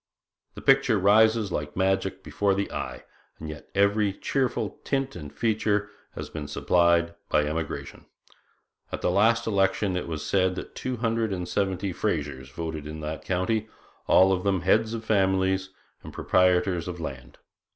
[0.55, 3.03] The picture rises like magic before the eye,
[3.37, 8.07] and yet every cheerful tint and feature has been supplied by emigration.
[8.91, 13.01] At the last election it was said that two hundred and seventy Frasers voted in
[13.01, 13.67] that county
[14.07, 15.69] all of them heads of families
[16.01, 17.37] and proprietors of land.